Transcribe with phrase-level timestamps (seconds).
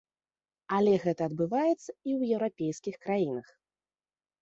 [0.77, 3.57] Але гэта адбываецца і ў еўрапейскіх краінах.